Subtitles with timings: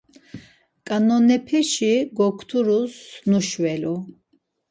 [0.87, 2.95] Ǩanonepeşi gokturus
[3.29, 3.95] nuşvelu.